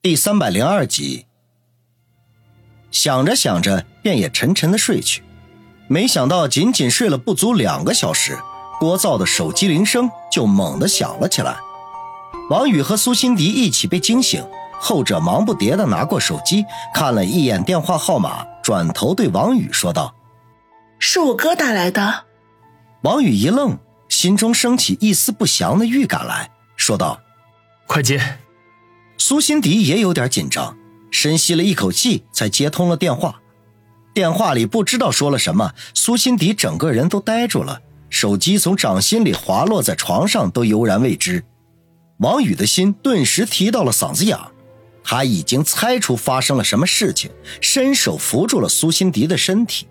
[0.00, 1.26] 第三百零二集，
[2.92, 5.24] 想着想着，便也沉沉的睡去。
[5.88, 8.38] 没想到，仅仅睡了不足两个小时，
[8.80, 11.56] 聒噪的手机铃声就猛地响了起来。
[12.48, 14.46] 王宇和苏辛迪一起被惊醒，
[14.80, 20.14] 后者忙不迭的拿过手机，看了一眼电话号码，转头对王宇说道
[21.00, 22.26] ：“是我哥打来的。”
[23.02, 23.76] 王宇一愣，
[24.08, 27.20] 心中升起一丝不祥的预感来，说道
[27.88, 28.38] ：“快接。”
[29.28, 30.74] 苏辛迪也有点紧张，
[31.10, 33.42] 深吸了一口气，才接通了电话。
[34.14, 41.44] 电话里不知道说了什么，苏辛迪整个人都呆住了，手机从掌心里滑落在床上，都悠然未知。
[42.20, 44.34] 王宇的心顿时提到了嗓子眼
[45.04, 49.86] 他已经猜出发生了什么事情，伸手扶住了苏辛迪的身体。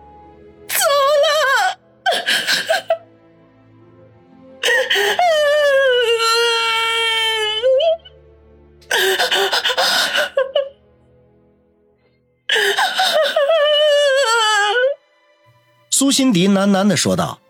[16.15, 17.41] 苏辛迪喃喃的说道：“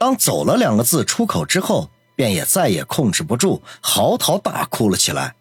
[0.00, 5.34] 当‘走了’两个字出口之后，便也再也控制不住，嚎啕大哭了起来。”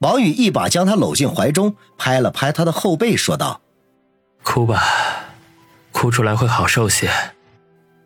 [0.00, 3.62] 王宇一把将他搂进怀中，拍了拍他的后背，说道
[4.44, 4.82] ：“哭吧，
[5.90, 7.10] 哭出来会好受些。”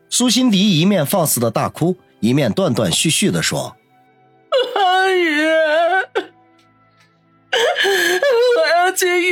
[0.09, 3.77] 苏辛迪一面放肆的大哭，一面断断续续的说
[4.77, 5.45] ：“王宇，
[8.61, 9.32] 我要去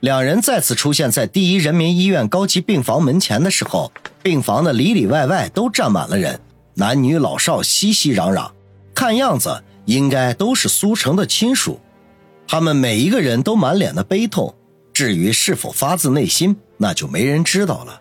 [0.00, 6.40] 两人再次出现在第一人民医院高级病房门前的时候，病房的里里外外都站满了人。
[6.74, 8.50] 男女老少熙熙攘攘，
[8.94, 11.78] 看样子应该都是苏城的亲属。
[12.48, 14.54] 他们每一个人都满脸的悲痛，
[14.94, 18.00] 至于是否发自内心，那就没人知道了。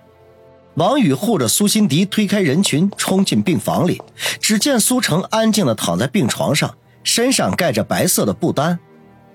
[0.75, 4.01] 王宇护着苏辛迪推开人群，冲进病房里，
[4.39, 8.79] 只见苏城安静地躺在病床上，身上盖着白色的布单。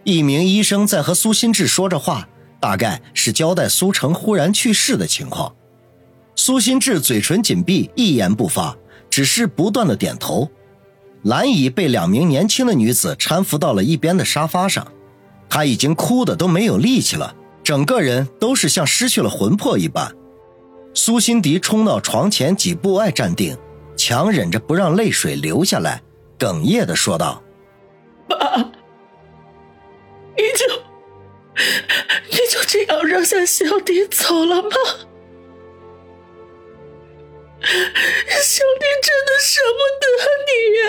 [0.04, 2.26] 一名医生在和苏新志说着话，
[2.64, 5.54] 大概是交代苏城忽然去世的情况。
[6.34, 8.74] 苏新志嘴唇紧闭，一言不发。
[9.10, 10.48] 只是不断的点头，
[11.24, 14.90] 蓝姨被两名年轻的女子搀扶到了一边的沙发上，
[15.46, 20.10] 她已经哭的都没有力气了，整个人都是像失去了魂魄一般。
[20.94, 23.54] 苏辛迪冲到床前几步外站定，
[23.94, 26.00] 强忍着不让泪水流下来，
[26.38, 27.42] 哽咽的说道
[28.26, 30.64] ：“爸，你就
[33.14, 34.68] 扔下小迪走了吗？”
[37.62, 37.76] 小弟
[39.02, 40.06] 真的舍不得
[40.48, 40.82] 你呀！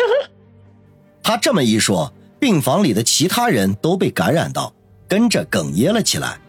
[1.22, 4.74] 他这么一说，病房里的其他人都被感染到，
[5.08, 6.40] 跟着哽咽了起来。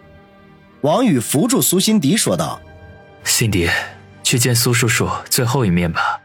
[0.81, 2.59] 王宇扶住苏辛迪说道
[3.23, 3.69] ：“辛迪，
[4.23, 6.23] 去见苏叔叔最后一面吧。”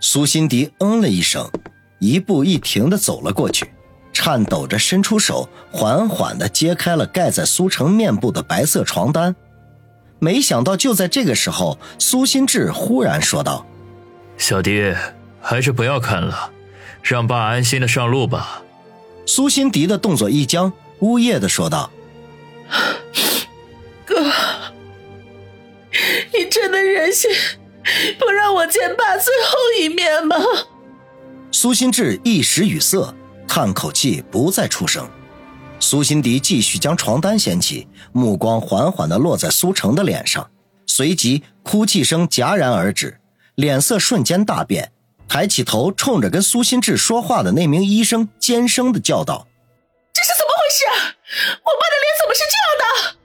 [0.00, 1.50] 苏辛迪嗯了一声，
[1.98, 3.64] 一步一停的走了过去，
[4.18, 9.36] 颤抖着伸出手，缓缓的揭开了盖在苏城面部的白色床单。
[10.18, 13.66] 没想到，就在这个时候，苏新志忽然说道
[14.38, 14.94] ：“小迪，
[15.42, 16.50] 还是不要看了，
[17.02, 18.62] 让爸安心的上路吧。”
[19.26, 21.90] 苏辛迪的动作一僵，呜咽的说道
[24.06, 24.14] ：“哥，
[26.32, 27.30] 你真的忍心
[28.18, 30.36] 不让我见爸最后一面吗？”
[31.52, 33.14] 苏心志一时语塞，
[33.56, 35.08] 叹口气，不再出声。
[35.80, 40.50] 苏辛迪继续将床单掀起，目光缓缓地落在苏成的脸上，
[40.86, 43.18] 随即哭泣声戛然而止，
[43.54, 44.92] 脸色瞬间大变，
[45.26, 49.48] 抬起头冲着跟苏新志说话的那名医生尖声地叫道
[50.12, 51.14] ：“这是怎么回事？
[51.64, 53.16] 我爸的脸怎么是这样的？”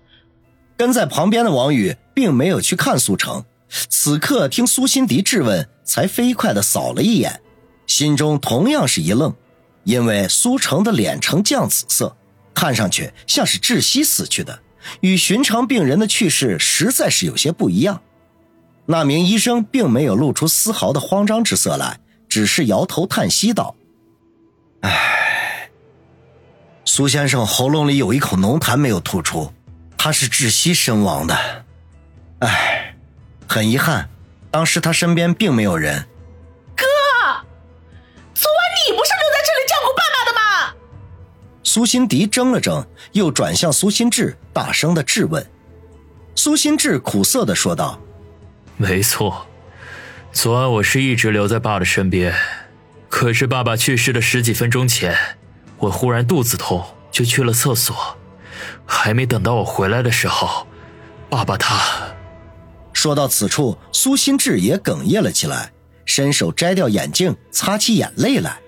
[0.80, 3.44] 跟在旁边的王宇并没有去看苏成，
[3.90, 7.42] 此刻听苏辛迪质问，才飞快地扫了一眼，
[7.86, 9.36] 心中同样是一愣，
[9.83, 12.16] 因为苏成的脸呈酱紫色。
[12.54, 14.60] 看上去像是窒息死去的，
[15.00, 18.01] 与寻常病人的去世实在是有些不一样。
[18.88, 23.74] 那名医生并没有露出丝毫的慌张之色来，只是摇头叹息道
[24.83, 25.69] ：“唉，
[26.83, 29.54] 苏先生喉咙里有一口浓痰没有吐出，
[29.98, 31.66] 他是窒息身亡的。
[32.39, 32.95] 唉，
[33.48, 34.10] 很遗憾，
[34.51, 36.06] 当时他身边并没有人。”
[41.63, 45.46] 苏辛迪怔了怔，又转向苏辛志，大声的质问。
[46.36, 48.00] 苏辛志苦涩的说道
[48.78, 49.46] ：“没错，
[50.31, 52.34] 昨晚我是一直留在爸的身边，
[53.10, 55.16] 可是爸爸去世的十几分钟前，
[55.78, 58.18] 我忽然肚子痛，就去了厕所。
[58.86, 60.66] 还没等到我回来的时候，
[61.30, 61.80] 爸爸他……
[62.94, 65.72] 说到此处，苏心志也哽咽了起来，
[66.06, 68.60] 伸手摘掉眼镜，擦起眼泪来。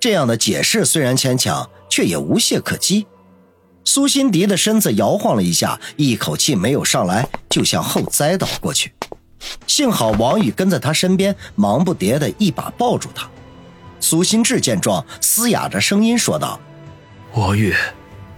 [0.00, 3.06] 这样的解释虽然牵强，却也无懈可击。
[3.84, 8.92] 苏辛迪的身子摇晃了一下，一口气没有上来，就向后栽倒过去。
[9.66, 13.28] 幸好王宇跟在他身边，忙不迭的一把抱住他。
[14.00, 16.58] 苏心志见状，嘶哑着声音说道
[17.34, 17.74] ：“王宇，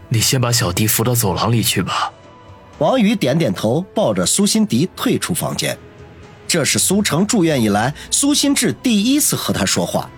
[0.08, 2.12] 你先把小迪扶到走廊里去吧。”
[2.78, 5.78] 王宇点点头，抱着苏辛迪退出房间。
[6.48, 10.10] 这是苏成住院以来，苏心志第一次和他说话，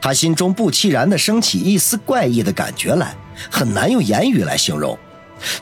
[0.00, 3.14] 他心中不期然的升起一丝怪异的感觉来。
[3.50, 4.98] 很难用言语来形容。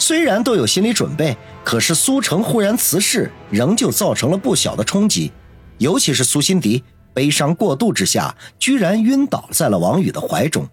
[0.01, 5.31] 虽然都有心理准备，可是苏成忽然辞世，仍旧造成了不小的冲击。
[5.79, 6.83] 尤其是苏心迪
[7.15, 10.69] 悲伤过度之下，居然晕倒在了王宇的怀中。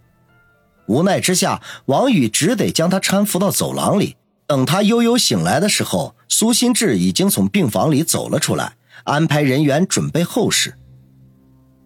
[0.88, 4.16] 无奈之下，王宇只得将他搀扶到走廊里。
[4.48, 8.74] 等他悠悠醒来的时候，苏心志已经从病房里走了出来，
[9.04, 10.76] 安排人员准备后事。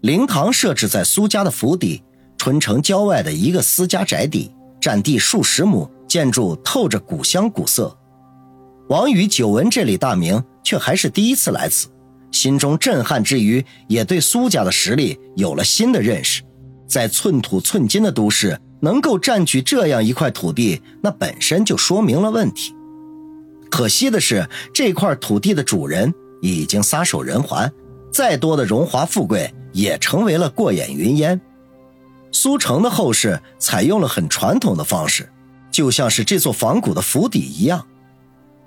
[0.01, 2.01] 灵堂设置在苏家的府邸
[2.37, 4.51] 春城郊外的一个私家宅邸。
[4.81, 7.93] 占地数十亩，建筑透着古香古色。
[8.87, 11.89] 王宇久闻这里大名，却还是第一次来此，
[12.31, 16.41] 心中震撼之余，也对苏家的实力有了新的认识。
[16.87, 22.73] 在寸土寸金的都市，能够占据这样一块土地，那本身就说明了问题。
[23.69, 27.69] 可惜的是，这块土地的主人已经撒手人寰，
[28.13, 31.39] 再多的荣华富贵也成为了过眼云烟。
[32.31, 35.29] 苏城的后世采用了很传统的方式，
[35.71, 37.85] 就像是这座仿古的府邸一样。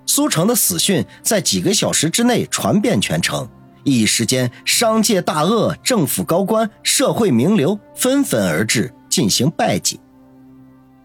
[0.05, 3.47] 苏城的死讯在几个小时之内传遍全城，
[3.85, 9.99] 一时间商界大鳄、政府高官、社会名流纷纷而至进行拜祭。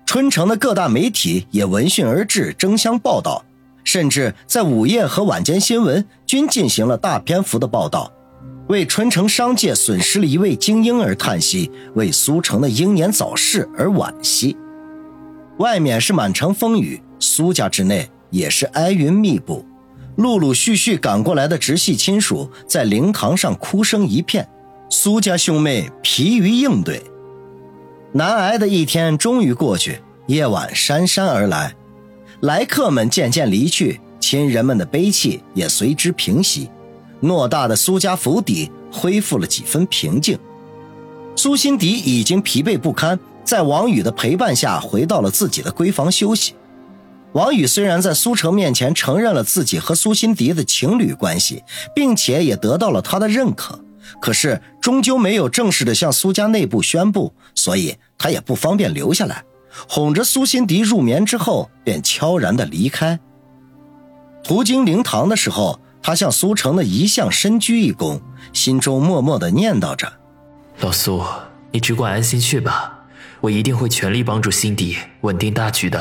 [0.04, 3.44] 春城的各大媒体也闻讯而至，争相报道，
[3.84, 8.10] 甚至在午夜和晚间新闻均进行了大篇幅的报道。
[8.68, 14.56] 为春城商界损失了一位精英而叹息，为苏城的英年早逝而惋惜。
[15.58, 19.64] 外面是满城风雨，苏家之内也是哀云密布。
[20.16, 24.46] 陆陆续续赶过来的直系亲属在灵堂上哭声一片，
[24.90, 27.02] 苏家兄妹疲于应对。
[28.12, 31.74] 难挨的一天终于过去，夜晚姗姗而来，
[32.40, 36.68] 来客们渐渐离去，亲人们的悲戚也随之平息。
[37.20, 40.38] 偌大的苏家府邸恢复了几分平静，
[41.34, 46.54] 苏心迪已经疲惫不堪，在王宇的陪伴下回到了自己的闺房休息。
[47.32, 53.78] 王宇虽然在苏成面前承认了自己和苏心迪的情侣关系，并且也得到了他的认可，
[54.20, 59.44] 可是终究没有正式的向苏家内部宣布，所以他也不方便留下来。
[59.88, 63.18] 哄着苏心迪入眠之后，便悄然的离开。
[64.42, 65.80] 途经灵堂的时候。
[66.02, 68.20] 他向苏成的遗像深鞠一躬，
[68.52, 70.12] 心中默默的念叨着
[70.80, 71.22] ：“老苏，
[71.70, 73.00] 你只管安心去吧，
[73.40, 76.00] 我一定会全力帮助辛迪稳定大局的。”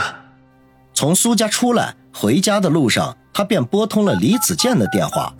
[0.94, 5.34] 从苏家出来，回家的路上，他便拨通了李子健的电话。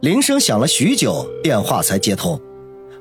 [0.00, 2.40] 铃声响了许久，电话才接通。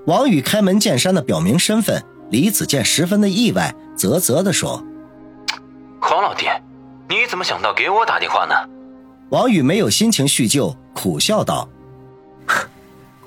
[0.07, 4.83] 王宇开门见山的表明身份，李子健十分的意外，啧啧的说
[5.99, 6.45] ：“黄老弟，
[7.09, 8.53] 你怎么想到给我打电话呢？”
[9.29, 10.75] 王宇没有心情叙旧。
[10.95, 11.67] 苦笑道：“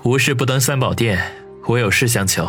[0.03, 1.31] 无事不登三宝殿，
[1.67, 2.45] 我有事相求。”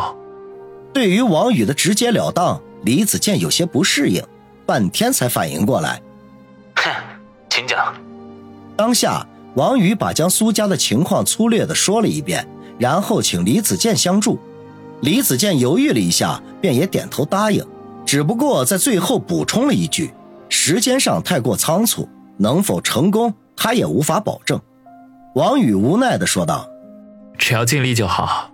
[0.91, 4.21] 对于王宇的直截了当，李子健有些不适应，
[4.65, 6.01] 半天才反应过来。
[6.75, 6.91] 哼，
[7.49, 7.93] 请讲。
[8.75, 9.25] 当下，
[9.55, 12.45] 王宇把将苏家的情况粗略的说了一遍，
[12.79, 14.37] 然后请李子健相助。
[15.01, 17.65] 李子健犹豫了一下，便也点头答应，
[18.05, 20.11] 只不过在最后补充了一句
[20.49, 24.59] ：“时间上太过仓促，能否成功，他也无法保证。”
[25.35, 26.67] 王宇无奈的说道
[27.37, 28.51] ：“只要尽力就好。”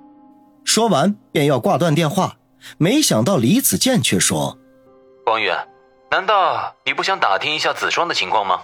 [0.63, 2.37] 说完便要挂断电话，
[2.77, 4.57] 没想到李子健却说
[5.25, 5.49] ：“王宇，
[6.11, 8.61] 难道你不想打听一下子双的情况吗？”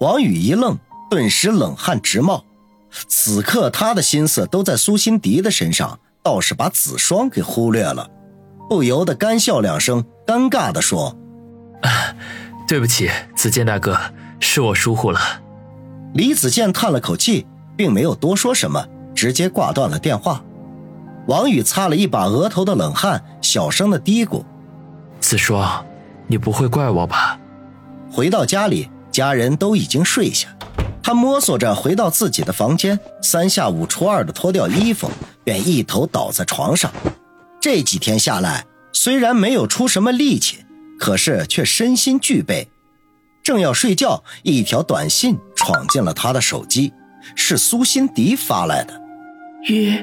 [0.00, 0.78] 王宇一愣，
[1.10, 2.44] 顿时冷汗直冒。
[3.08, 8.08] 此刻他的心思都在苏心迪的身上，倒是把子双给忽略了，
[8.68, 11.16] 不由得干笑两声，尴尬的说
[11.82, 12.14] ：“啊
[12.68, 13.98] 对不起，子健大哥，
[14.38, 15.20] 是我疏忽了。”
[16.14, 17.44] 李子健叹了口气，
[17.76, 20.44] 并没有多说什么，直接挂断了电话。
[21.26, 24.44] 王宇擦了一把额头的冷汗，小声的嘀咕
[25.18, 25.84] ：“子双，
[26.28, 27.36] 你不会怪我吧？”
[28.12, 30.56] 回到家里，家人都已经睡下，
[31.02, 35.10] 他摸索着回到自己的房间，三下五除二的脱掉衣服，
[35.42, 36.92] 便一头倒在床上。
[37.60, 40.58] 这几天下来，虽然没有出什么力气，
[40.96, 42.68] 可是却身心俱备。
[43.42, 46.92] 正要睡觉，一条短信闯进了他的手机，
[47.34, 49.00] 是苏辛迪发来的。
[49.62, 49.96] 雨，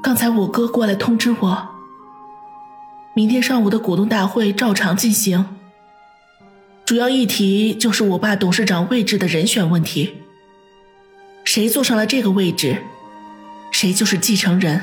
[0.00, 1.68] 刚才我哥过来通知我，
[3.12, 5.44] 明天上午的股东大会照常进行。
[6.84, 10.14] 主要议题就是我爸董事长位置的人选问题。
[11.42, 12.84] 谁坐上了这个位置，
[13.72, 14.80] 谁就是继承人。